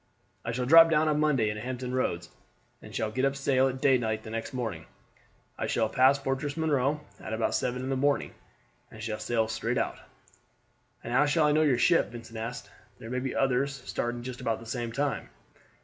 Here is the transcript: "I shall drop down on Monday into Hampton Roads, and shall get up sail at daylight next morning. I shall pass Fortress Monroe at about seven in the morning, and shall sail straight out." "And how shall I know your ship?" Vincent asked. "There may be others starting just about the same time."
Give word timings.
"I 0.43 0.51
shall 0.51 0.65
drop 0.65 0.89
down 0.89 1.07
on 1.07 1.19
Monday 1.19 1.49
into 1.51 1.61
Hampton 1.61 1.93
Roads, 1.93 2.29
and 2.81 2.95
shall 2.95 3.11
get 3.11 3.23
up 3.23 3.35
sail 3.35 3.67
at 3.67 3.81
daylight 3.81 4.25
next 4.25 4.51
morning. 4.51 4.87
I 5.59 5.67
shall 5.67 5.89
pass 5.89 6.17
Fortress 6.17 6.57
Monroe 6.57 7.01
at 7.19 7.33
about 7.33 7.53
seven 7.53 7.83
in 7.83 7.89
the 7.91 7.95
morning, 7.95 8.33
and 8.89 9.03
shall 9.03 9.19
sail 9.19 9.47
straight 9.47 9.77
out." 9.77 9.99
"And 11.03 11.13
how 11.13 11.27
shall 11.27 11.45
I 11.45 11.51
know 11.51 11.61
your 11.61 11.77
ship?" 11.77 12.09
Vincent 12.09 12.39
asked. 12.39 12.67
"There 12.97 13.11
may 13.11 13.19
be 13.19 13.35
others 13.35 13.83
starting 13.85 14.23
just 14.23 14.41
about 14.41 14.59
the 14.59 14.65
same 14.65 14.91
time." 14.91 15.29